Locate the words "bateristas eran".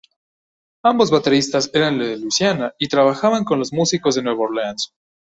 1.11-1.99